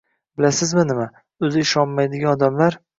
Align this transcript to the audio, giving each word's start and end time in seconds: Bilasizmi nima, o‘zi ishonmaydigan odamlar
Bilasizmi 0.39 0.85
nima, 0.93 1.07
o‘zi 1.51 1.65
ishonmaydigan 1.67 2.37
odamlar 2.37 2.85